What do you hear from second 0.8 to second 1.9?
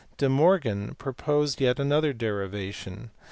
* proposed yet